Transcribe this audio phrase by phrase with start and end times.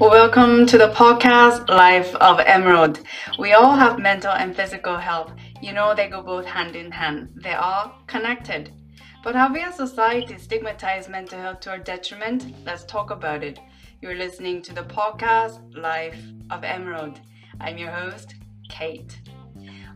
[0.00, 3.00] Welcome to the podcast Life of Emerald.
[3.38, 5.30] We all have mental and physical health.
[5.60, 8.72] You know, they go both hand in hand, they are connected.
[9.22, 12.46] But have we as society stigmatized mental health to our detriment?
[12.64, 13.58] Let's talk about it.
[14.00, 16.18] You're listening to the podcast Life
[16.50, 17.20] of Emerald.
[17.60, 18.36] I'm your host,
[18.70, 19.20] Kate.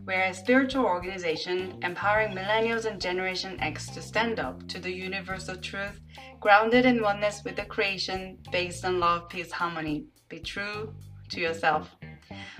[0.06, 5.56] We're a spiritual organization empowering millennials and Generation X to stand up to the universal
[5.56, 5.98] truth,
[6.44, 10.04] grounded in oneness with the creation, based on love, peace, harmony.
[10.28, 10.92] Be true
[11.30, 11.96] to yourself.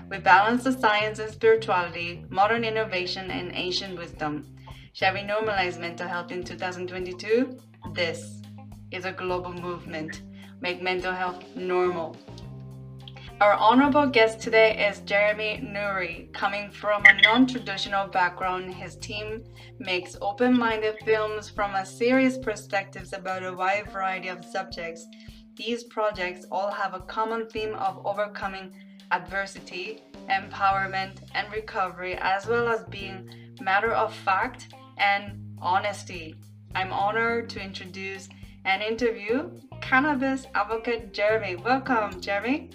[0.09, 4.55] We balance the science and spirituality, modern innovation, and ancient wisdom.
[4.93, 7.59] Shall we normalize mental health in 2022?
[7.93, 8.41] This
[8.89, 10.23] is a global movement.
[10.61, 12.17] Make mental health normal.
[13.41, 16.31] Our honorable guest today is Jeremy Nuri.
[16.31, 19.43] Coming from a non traditional background, his team
[19.77, 25.05] makes open minded films from a serious perspectives about a wide variety of subjects.
[25.57, 28.71] These projects all have a common theme of overcoming
[29.11, 36.35] adversity, empowerment, and recovery, as well as being matter of fact and honesty.
[36.73, 38.29] I'm honored to introduce
[38.63, 41.57] and interview cannabis advocate Jeremy.
[41.57, 42.69] Welcome, Jeremy.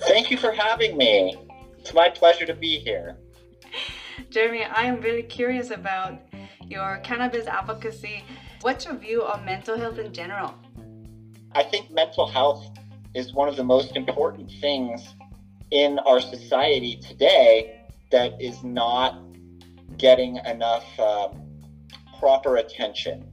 [0.00, 1.36] Thank you for having me.
[1.78, 3.16] It's my pleasure to be here.
[4.30, 6.18] Jeremy, I am really curious about
[6.66, 8.24] your cannabis advocacy.
[8.60, 10.54] What's your view on mental health in general?
[11.52, 12.64] I think mental health
[13.14, 15.14] is one of the most important things
[15.70, 19.18] in our society today that is not
[19.96, 21.28] getting enough uh,
[22.18, 23.30] proper attention.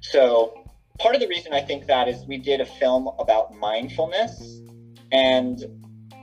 [0.00, 0.64] So,
[0.98, 4.60] part of the reason I think that is we did a film about mindfulness
[5.12, 5.64] and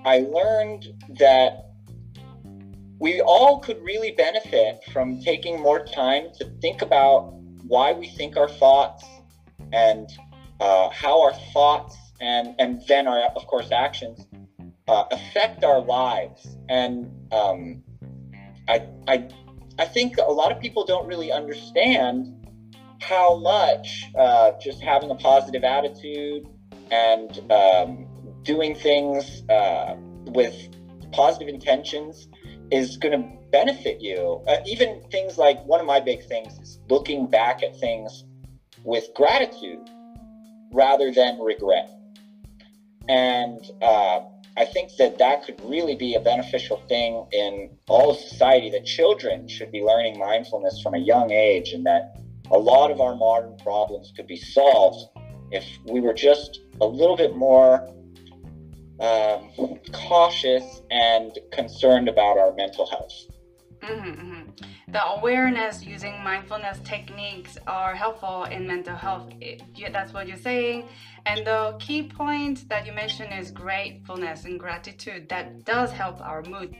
[0.05, 0.85] I learned
[1.17, 1.71] that
[2.99, 7.33] we all could really benefit from taking more time to think about
[7.67, 9.03] why we think our thoughts
[9.73, 10.07] and
[10.59, 14.27] uh, how our thoughts and, and then our, of course, actions
[14.87, 16.55] uh, affect our lives.
[16.69, 17.83] And um,
[18.67, 19.27] I, I,
[19.79, 22.47] I think a lot of people don't really understand
[23.01, 26.47] how much uh, just having a positive attitude
[26.91, 28.04] and um,
[28.45, 29.95] doing things uh,
[30.27, 30.55] with
[31.11, 32.27] positive intentions
[32.71, 34.41] is going to benefit you.
[34.47, 38.23] Uh, even things like one of my big things is looking back at things
[38.83, 39.89] with gratitude
[40.71, 41.89] rather than regret.
[43.07, 44.21] And uh,
[44.57, 48.85] I think that that could really be a beneficial thing in all of society that
[48.85, 52.15] children should be learning mindfulness from a young age and that
[52.51, 55.09] a lot of our modern problems could be solved
[55.51, 57.87] if we were just a little bit more
[58.99, 59.49] um,
[59.91, 63.13] cautious and concerned about our mental health.
[63.81, 64.91] Mm-hmm, mm-hmm.
[64.91, 69.29] The awareness using mindfulness techniques are helpful in mental health.
[69.41, 69.61] It,
[69.91, 70.87] that's what you're saying.
[71.25, 75.27] And the key point that you mentioned is gratefulness and gratitude.
[75.29, 76.75] That does help our mood.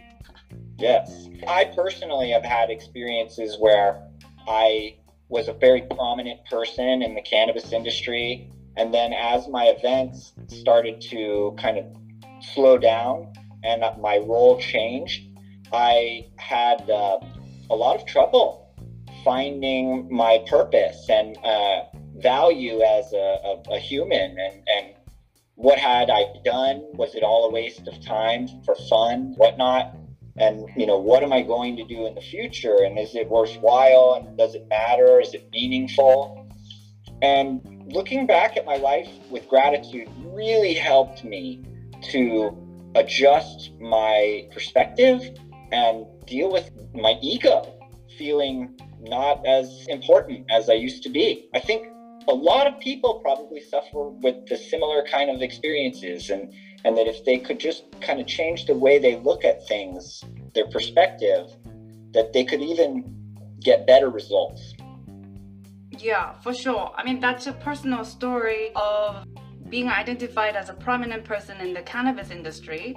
[0.77, 1.27] Yes.
[1.47, 4.07] I personally have had experiences where
[4.47, 4.97] I
[5.29, 8.51] was a very prominent person in the cannabis industry.
[8.77, 11.85] And then as my events started to kind of
[12.53, 13.33] slow down
[13.63, 15.23] and my role changed,
[15.73, 17.19] I had uh,
[17.69, 18.73] a lot of trouble
[19.23, 21.85] finding my purpose and uh,
[22.17, 24.93] value as a, a, a, human and, and
[25.55, 26.83] what had I done?
[26.93, 29.95] Was it all a waste of time for fun, whatnot?
[30.37, 32.83] And you know, what am I going to do in the future?
[32.83, 34.21] And is it worthwhile?
[34.21, 35.19] And does it matter?
[35.19, 36.45] Is it meaningful?
[37.21, 41.63] And looking back at my life with gratitude really helped me
[42.11, 42.55] to
[42.95, 45.21] adjust my perspective
[45.71, 47.73] and deal with my ego
[48.17, 51.49] feeling not as important as I used to be.
[51.53, 51.87] I think
[52.27, 56.53] a lot of people probably suffer with the similar kind of experiences and
[56.85, 60.23] and that if they could just kind of change the way they look at things,
[60.53, 61.47] their perspective,
[62.11, 63.03] that they could even
[63.59, 64.73] get better results.
[65.97, 66.91] Yeah, for sure.
[66.95, 69.25] I mean, that's a personal story of
[69.75, 72.95] being identified as a prominent person in the cannabis industry.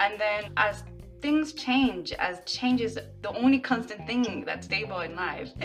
[0.00, 0.82] And then as
[1.20, 5.50] things change, as change is the only constant thing that's stable in life.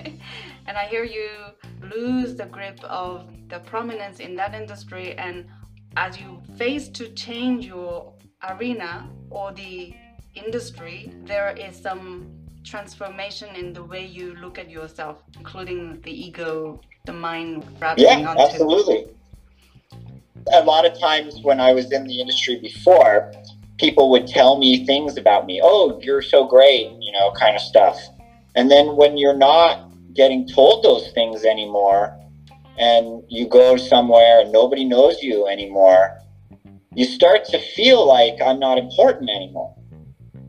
[0.68, 1.30] and I hear you
[1.96, 5.46] lose the grip of the prominence in that industry and
[5.96, 8.12] as you face to change your
[8.52, 9.94] arena or the
[10.36, 12.04] industry, there is some
[12.66, 18.30] transformation in the way you look at yourself, including the ego, the mind wrapping yeah,
[18.30, 18.42] onto.
[18.42, 19.08] Absolutely
[20.51, 23.31] a lot of times when I was in the industry before,
[23.78, 25.60] people would tell me things about me.
[25.63, 27.98] Oh, you're so great, you know, kind of stuff.
[28.56, 29.80] And then when you're not
[30.13, 32.16] getting told those things anymore,
[32.78, 36.18] and you go somewhere and nobody knows you anymore,
[36.96, 39.75] you start to feel like I'm not important anymore.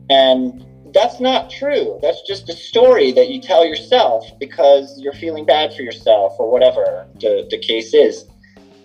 [0.09, 1.99] And that's not true.
[2.01, 6.49] That's just a story that you tell yourself because you're feeling bad for yourself or
[6.49, 8.25] whatever the, the case is.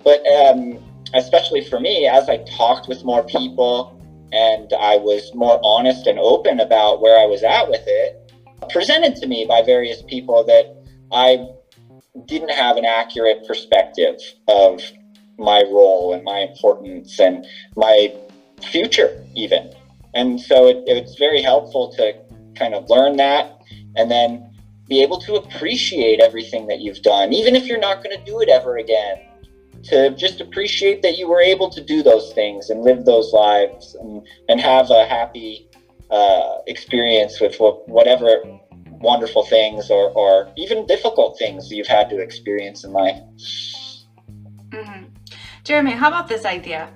[0.05, 0.79] But um,
[1.17, 3.93] especially for me, as I talked with more people
[4.33, 8.33] and I was more honest and open about where I was at with it,
[8.71, 10.67] presented to me by various people that
[11.13, 11.39] I
[12.27, 14.17] didn't have an accurate perspective
[14.49, 14.83] of
[15.39, 17.47] my role and my importance and
[17.77, 18.13] my
[18.63, 19.73] future, even.
[20.15, 22.15] And so it, it's very helpful to
[22.55, 23.51] kind of learn that
[23.97, 24.51] and then
[24.89, 28.41] be able to appreciate everything that you've done, even if you're not going to do
[28.41, 29.19] it ever again.
[29.89, 33.95] To just appreciate that you were able to do those things and live those lives
[34.01, 35.69] and, and have a happy
[36.11, 38.43] uh, experience with what, whatever
[39.01, 43.21] wonderful things or, or even difficult things you've had to experience in life.
[44.71, 45.05] Mm-hmm.
[45.65, 46.93] Jeremy, how about this idea?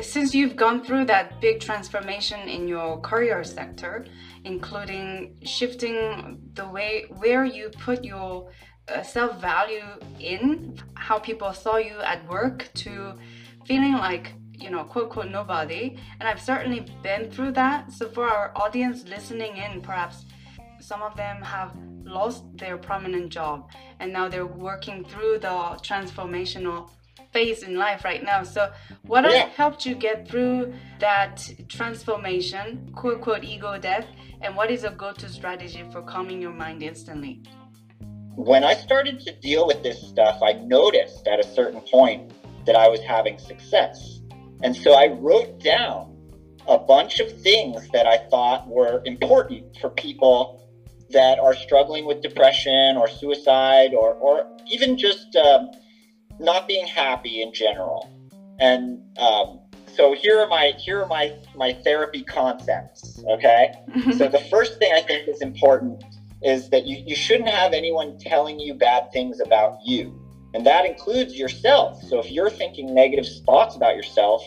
[0.00, 4.06] Since you've gone through that big transformation in your career sector,
[4.44, 8.50] including shifting the way where you put your
[9.02, 9.84] self value
[10.20, 13.14] in, how people saw you at work, to
[13.66, 15.96] feeling like you know, quote, quote, nobody.
[16.20, 17.92] And I've certainly been through that.
[17.92, 20.24] So, for our audience listening in, perhaps
[20.80, 21.72] some of them have
[22.04, 23.70] lost their prominent job
[24.00, 25.48] and now they're working through the
[25.82, 26.90] transformational
[27.32, 28.42] phase in life right now.
[28.42, 28.70] So,
[29.02, 29.46] what yeah.
[29.46, 34.06] has helped you get through that transformation, quote, quote, ego death?
[34.42, 37.42] And what is a go to strategy for calming your mind instantly?
[38.36, 42.32] When I started to deal with this stuff, I noticed at a certain point
[42.66, 44.20] that I was having success.
[44.62, 46.16] And so I wrote down
[46.66, 50.60] a bunch of things that I thought were important for people
[51.10, 55.70] that are struggling with depression or suicide or, or even just um,
[56.40, 58.10] not being happy in general.
[58.58, 59.60] And um,
[59.94, 63.22] so here are my here are my my therapy concepts.
[63.28, 63.72] Okay,
[64.16, 66.02] so the first thing I think is important
[66.44, 70.14] is that you, you shouldn't have anyone telling you bad things about you.
[70.52, 72.00] And that includes yourself.
[72.08, 74.42] So if you're thinking negative thoughts about yourself,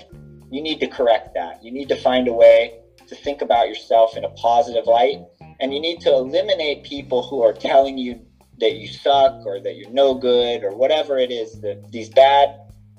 [0.50, 1.62] you need to correct that.
[1.62, 2.72] You need to find a way
[3.08, 5.18] to think about yourself in a positive light
[5.60, 8.20] and you need to eliminate people who are telling you
[8.60, 12.50] that you suck or that you're no good or whatever it is that these bad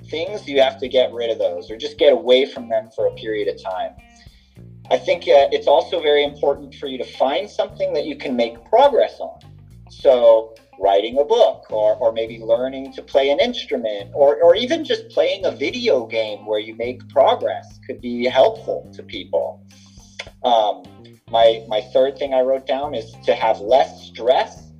[0.06, 3.06] things you have to get rid of those or just get away from them for
[3.06, 3.94] a period of time
[4.90, 8.34] i think uh, it's also very important for you to find something that you can
[8.36, 9.38] make progress on
[9.90, 14.84] so writing a book or, or maybe learning to play an instrument or, or even
[14.84, 19.60] just playing a video game where you make progress could be helpful to people
[20.44, 20.82] um,
[21.30, 24.70] my my third thing I wrote down is to have less stress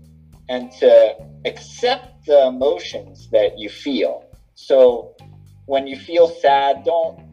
[0.48, 1.14] and to
[1.44, 4.24] accept the emotions that you feel.
[4.54, 5.14] So
[5.66, 7.27] when you feel sad, don't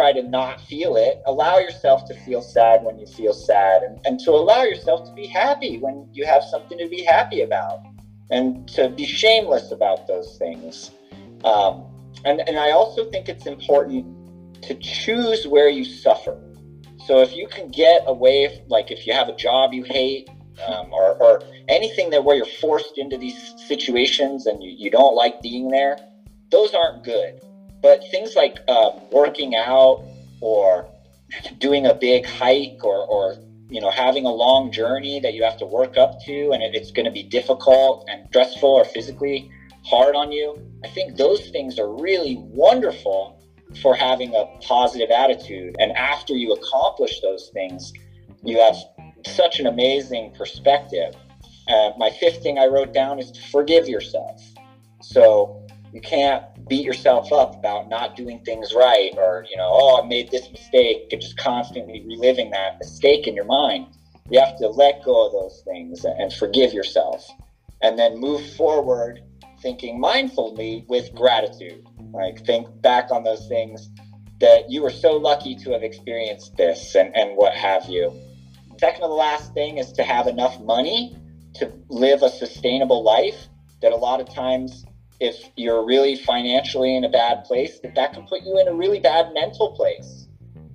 [0.00, 1.20] try to not feel it.
[1.26, 5.12] Allow yourself to feel sad when you feel sad and, and to allow yourself to
[5.12, 7.80] be happy when you have something to be happy about
[8.30, 10.90] and to be shameless about those things.
[11.44, 11.84] Um,
[12.24, 14.06] and, and I also think it's important
[14.62, 16.40] to choose where you suffer.
[17.06, 20.30] So if you can get away, like if you have a job you hate,
[20.66, 25.14] um, or, or anything that where you're forced into these situations and you, you don't
[25.14, 25.98] like being there,
[26.50, 27.38] those aren't good.
[27.82, 30.02] But things like um, working out
[30.40, 30.86] or
[31.58, 33.36] doing a big hike or, or
[33.68, 36.74] you know having a long journey that you have to work up to and it,
[36.74, 39.48] it's going to be difficult and stressful or physically
[39.84, 43.32] hard on you i think those things are really wonderful
[43.80, 45.76] for having a positive attitude.
[45.78, 47.92] And after you accomplish those things,
[48.42, 48.76] you have
[49.26, 51.14] such an amazing perspective.
[51.68, 54.40] Uh, my fifth thing I wrote down is to forgive yourself.
[55.02, 55.59] So
[55.92, 60.06] you can't beat yourself up about not doing things right or, you know, oh, I
[60.06, 63.86] made this mistake and just constantly reliving that mistake in your mind.
[64.30, 67.28] You have to let go of those things and forgive yourself
[67.82, 69.20] and then move forward
[69.60, 71.84] thinking mindfully with gratitude.
[72.12, 73.90] Like think back on those things
[74.38, 78.14] that you were so lucky to have experienced this and, and what have you.
[78.78, 81.14] Second to the last thing is to have enough money
[81.54, 83.48] to live a sustainable life
[83.82, 84.84] that a lot of times
[85.20, 88.72] if you're really financially in a bad place that that can put you in a
[88.72, 90.26] really bad mental place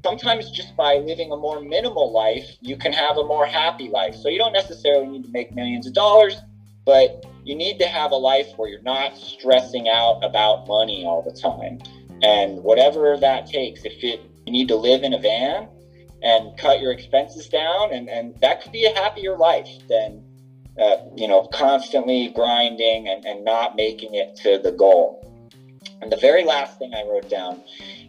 [0.04, 4.16] sometimes just by living a more minimal life you can have a more happy life
[4.16, 6.36] so you don't necessarily need to make millions of dollars
[6.86, 11.22] but you need to have a life where you're not stressing out about money all
[11.22, 11.80] the time.
[12.22, 15.68] And whatever that takes, if it you need to live in a van
[16.22, 20.24] and cut your expenses down, and, and that could be a happier life than
[20.80, 25.22] uh, you know constantly grinding and, and not making it to the goal.
[26.02, 27.62] And the very last thing I wrote down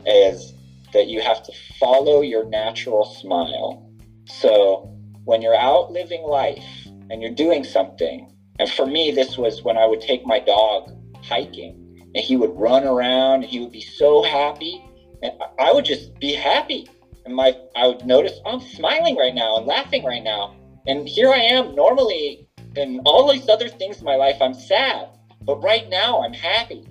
[0.04, 0.52] is
[0.92, 3.82] that you have to follow your natural smile.
[4.26, 4.90] So
[5.24, 6.64] when you're out living life
[7.10, 10.90] and you're doing something, and for me, this was when I would take my dog
[11.22, 14.82] hiking and he would run around and he would be so happy
[15.22, 16.88] and I would just be happy.
[17.24, 20.54] And my I would notice oh, I'm smiling right now and laughing right now.
[20.86, 22.45] And here I am normally
[22.76, 25.08] in all these other things in my life I'm sad.
[25.42, 26.86] But right now I'm happy.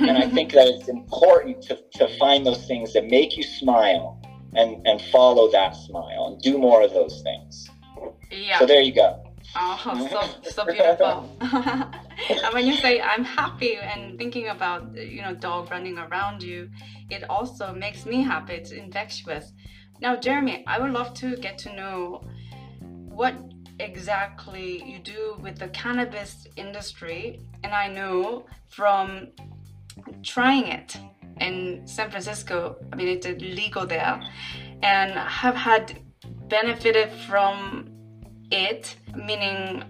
[0.00, 4.20] and I think that it's important to, to find those things that make you smile
[4.54, 7.68] and, and follow that smile and do more of those things.
[8.30, 8.58] Yeah.
[8.58, 9.22] So there you go.
[9.56, 11.36] Oh, so so beautiful.
[11.40, 16.70] and when you say I'm happy and thinking about you know dog running around you,
[17.10, 18.54] it also makes me happy.
[18.54, 19.52] It's infectious.
[20.00, 22.22] Now, Jeremy, I would love to get to know
[22.80, 23.34] what
[23.80, 27.40] exactly you do with the cannabis industry.
[27.64, 29.28] And I know from
[30.22, 30.96] trying it
[31.40, 34.20] in San Francisco, I mean, it's legal there,
[34.82, 35.98] and have had
[36.48, 37.90] benefited from
[38.50, 39.84] it, meaning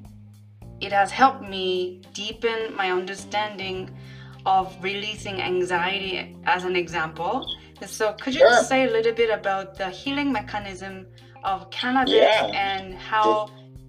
[0.80, 3.90] it has helped me deepen my understanding
[4.46, 7.46] of releasing anxiety as an example.
[7.86, 8.62] So, could you sure.
[8.64, 11.06] say a little bit about the healing mechanism
[11.44, 12.46] of cannabis yeah.
[12.46, 13.48] and how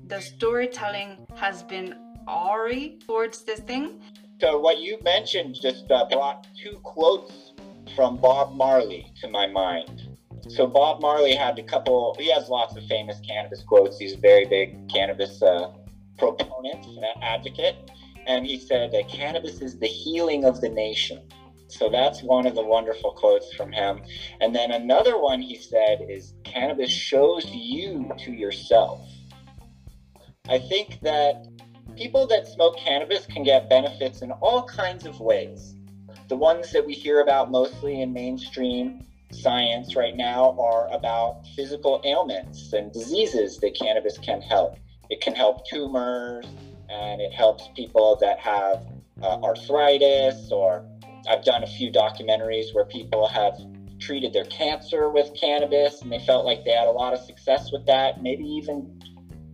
[0.10, 1.96] the storytelling has been
[2.28, 4.02] Ari towards this thing?
[4.42, 7.54] So, what you mentioned just uh, brought two quotes
[7.96, 10.10] from Bob Marley to my mind.
[10.48, 12.16] So Bob Marley had a couple.
[12.18, 14.00] He has lots of famous cannabis quotes.
[14.00, 15.74] He's a very big cannabis uh,
[16.18, 16.86] proponent,
[17.22, 17.92] advocate,
[18.26, 21.22] and he said that cannabis is the healing of the nation.
[21.68, 24.02] So that's one of the wonderful quotes from him.
[24.42, 29.02] And then another one he said is cannabis shows you to yourself.
[30.50, 31.46] I think that
[31.96, 35.76] people that smoke cannabis can get benefits in all kinds of ways.
[36.28, 42.02] The ones that we hear about mostly in mainstream science right now are about physical
[42.04, 44.76] ailments and diseases that cannabis can help.
[45.12, 46.48] It can help tumors
[46.90, 48.84] and it helps people that have
[49.22, 50.84] uh, arthritis or
[51.30, 53.54] I've done a few documentaries where people have
[54.00, 57.72] treated their cancer with cannabis and they felt like they had a lot of success
[57.72, 58.99] with that, maybe even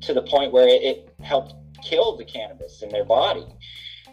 [0.05, 3.45] to the point where it, it helped kill the cannabis in their body.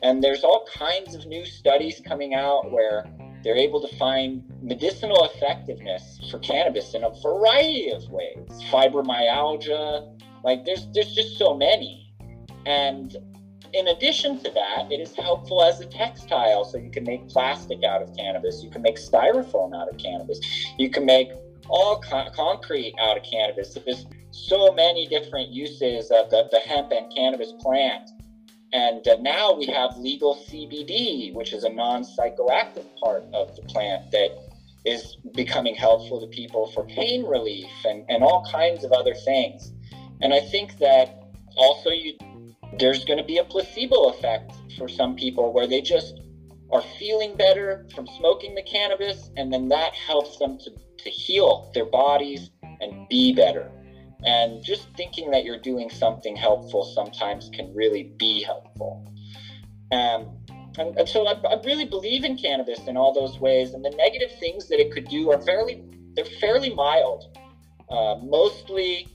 [0.03, 3.07] And there's all kinds of new studies coming out where
[3.45, 8.49] they're able to find medicinal effectiveness for cannabis in a variety of ways.
[8.71, 12.15] Fibromyalgia, like there's there's just so many.
[12.67, 13.17] And
[13.73, 16.65] in addition to that, it is helpful as a textile.
[16.65, 18.63] So you can make plastic out of cannabis.
[18.63, 20.39] You can make styrofoam out of cannabis.
[20.79, 21.31] You can make
[21.69, 23.77] all con- concrete out of cannabis.
[24.49, 28.11] So many different uses of the, the hemp and cannabis plant.
[28.73, 33.63] And uh, now we have legal CBD, which is a non psychoactive part of the
[33.63, 34.31] plant that
[34.85, 39.73] is becoming helpful to people for pain relief and, and all kinds of other things.
[40.21, 41.23] And I think that
[41.57, 42.15] also you
[42.79, 46.21] there's going to be a placebo effect for some people where they just
[46.71, 50.71] are feeling better from smoking the cannabis and then that helps them to,
[51.05, 53.71] to heal their bodies and be better.
[54.25, 59.05] And just thinking that you're doing something helpful sometimes can really be helpful.
[59.91, 60.39] Um,
[60.79, 63.75] and, and so I, I, really believe in cannabis in all those ways.
[63.75, 67.37] And the negative things that it could do are fairly they're fairly mild.
[67.91, 69.09] Uh, mostly,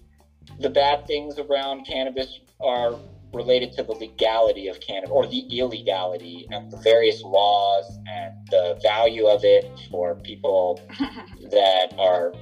[0.60, 2.96] the bad things around cannabis are
[3.34, 8.80] related to the legality of cannabis or the illegality and the various laws and the
[8.82, 10.80] value of it for people
[11.52, 12.34] that are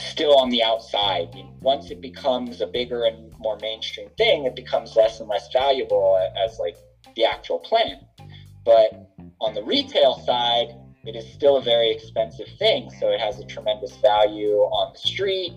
[0.00, 1.28] still on the outside.
[1.60, 6.18] Once it becomes a bigger and more mainstream thing, it becomes less and less valuable
[6.44, 6.76] as like
[7.16, 8.02] the actual plant.
[8.64, 9.08] But
[9.40, 10.68] on the retail side,
[11.04, 12.90] it is still a very expensive thing.
[13.00, 15.52] So it has a tremendous value on the street.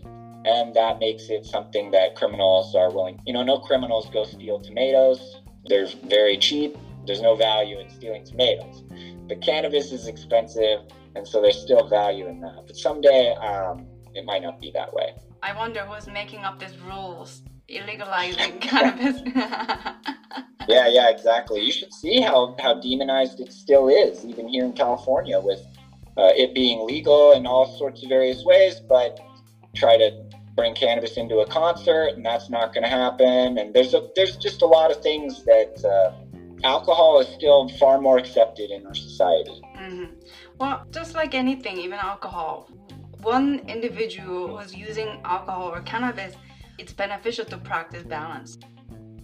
[0.46, 3.22] And that makes it something that criminals are willing.
[3.26, 5.42] You know, no criminals go steal tomatoes.
[5.66, 6.78] They're very cheap.
[7.06, 8.84] There's no value in stealing tomatoes.
[9.28, 10.80] But cannabis is expensive.
[11.16, 12.64] And so there's still value in that.
[12.66, 15.14] But someday, um, it might not be that way.
[15.42, 19.22] I wonder who's making up these rules, illegalizing cannabis.
[20.68, 21.62] yeah, yeah, exactly.
[21.62, 25.66] You should see how, how demonized it still is, even here in California, with
[26.18, 29.20] uh, it being legal in all sorts of various ways, but
[29.76, 30.12] try to
[30.56, 33.58] bring cannabis into a concert, and that's not going to happen.
[33.58, 36.12] And there's a there's just a lot of things that uh,
[36.64, 39.62] alcohol is still far more accepted in our society.
[39.78, 40.14] Mm-hmm.
[40.60, 42.70] Well, just like anything, even alcohol,
[43.24, 46.36] one individual who's using alcohol or cannabis,
[46.78, 48.58] it's beneficial to practice balance.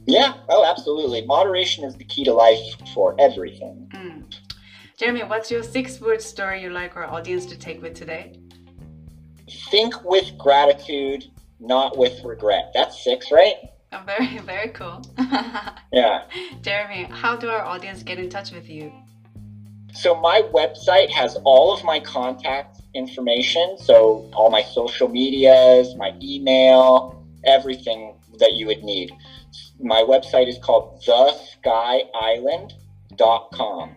[0.06, 1.25] Yeah, oh, absolutely.
[1.25, 2.60] Moderation is the key to life
[2.94, 3.89] for everything.
[3.94, 4.34] Mm.
[4.98, 8.34] Jeremy, what's your six word story you'd like our audience to take with today?
[9.72, 11.25] think with gratitude,
[11.60, 12.72] not with regret.
[12.74, 13.56] That's six, right?
[13.91, 15.01] Oh, very, very cool.
[15.94, 16.24] yeah.
[16.62, 18.91] Jeremy, how do our audience get in touch with you?
[19.94, 23.77] So my website has all of my contact information.
[23.77, 29.12] So all my social medias, my email, everything that you would need.
[29.79, 33.96] My website is called theskyisland.com.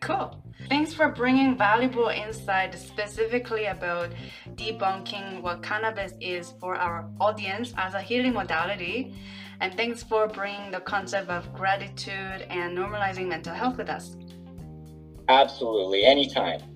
[0.00, 0.40] Cool.
[0.68, 4.10] Thanks for bringing valuable insight specifically about
[4.54, 9.14] debunking what cannabis is for our audience as a healing modality.
[9.60, 14.16] And thanks for bringing the concept of gratitude and normalizing mental health with us.
[15.28, 16.73] Absolutely, anytime.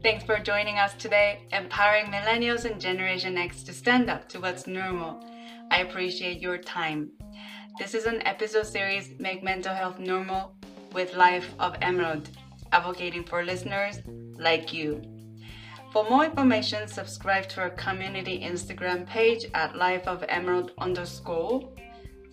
[0.00, 4.68] Thanks for joining us today, empowering millennials and Generation X to stand up to what's
[4.68, 5.20] normal.
[5.72, 7.10] I appreciate your time.
[7.80, 10.54] This is an episode series, Make Mental Health Normal,
[10.92, 12.30] with Life of Emerald,
[12.70, 13.98] advocating for listeners
[14.38, 15.02] like you.
[15.92, 21.72] For more information, subscribe to our community Instagram page at Life of Emerald underscore.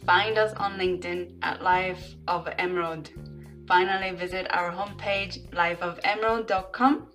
[0.05, 3.09] Find us on LinkedIn at Life of Emerald.
[3.67, 7.07] Finally, visit our homepage, lifeofemerald.com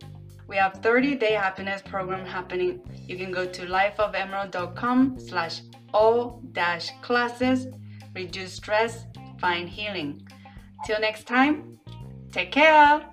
[0.50, 2.82] we have 30 day happiness program happening.
[3.06, 5.62] You can go to lifeofemerald.com slash
[5.94, 7.68] all dash classes,
[8.16, 9.06] reduce stress,
[9.40, 10.26] find healing.
[10.84, 11.78] Till next time,
[12.32, 13.09] take care.